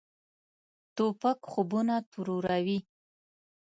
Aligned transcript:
توپک 0.95 1.39
خوبونه 1.51 1.95
تروروي. 2.11 2.79